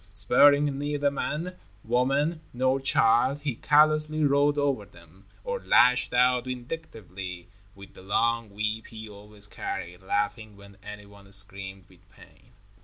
Sparing 0.13 0.79
neither 0.79 1.11
man, 1.11 1.57
woman, 1.83 2.41
nor 2.53 2.79
child, 2.79 3.41
he 3.43 3.53
callously 3.53 4.23
rode 4.23 4.57
over 4.57 4.83
them, 4.83 5.27
or 5.43 5.59
lashed 5.59 6.11
out 6.11 6.45
vindictively 6.45 7.49
with 7.75 7.93
the 7.93 8.01
long 8.01 8.49
whip 8.49 8.87
he 8.87 9.07
always 9.07 9.45
carried, 9.45 10.01
laughing 10.01 10.57
when 10.57 10.75
anyone 10.81 11.31
screamed 11.31 11.85
with 11.87 12.09
pain. 12.09 12.53